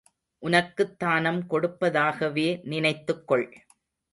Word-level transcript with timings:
உனக்குத் 0.43 0.99
தானம் 0.99 1.45
கொடுப்பதாகவே 1.49 2.47
நினைத்துக்கொள். 2.65 3.47